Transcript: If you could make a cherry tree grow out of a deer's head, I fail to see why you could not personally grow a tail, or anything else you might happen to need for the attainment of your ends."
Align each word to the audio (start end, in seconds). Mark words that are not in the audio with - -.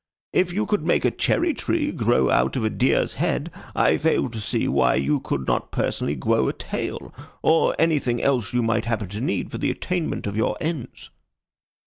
If 0.33 0.51
you 0.51 0.65
could 0.65 0.83
make 0.83 1.05
a 1.05 1.11
cherry 1.11 1.53
tree 1.53 1.91
grow 1.91 2.31
out 2.31 2.55
of 2.55 2.65
a 2.65 2.71
deer's 2.71 3.13
head, 3.21 3.51
I 3.75 3.97
fail 3.97 4.29
to 4.29 4.41
see 4.41 4.67
why 4.67 4.95
you 4.95 5.19
could 5.19 5.45
not 5.45 5.69
personally 5.69 6.15
grow 6.15 6.47
a 6.47 6.53
tail, 6.53 7.13
or 7.43 7.75
anything 7.77 8.19
else 8.19 8.51
you 8.51 8.63
might 8.63 8.85
happen 8.85 9.09
to 9.09 9.21
need 9.21 9.51
for 9.51 9.59
the 9.59 9.69
attainment 9.69 10.25
of 10.25 10.35
your 10.35 10.57
ends." 10.59 11.11